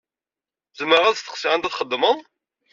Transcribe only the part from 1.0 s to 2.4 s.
ad steqsiɣ anda txedmeḍ?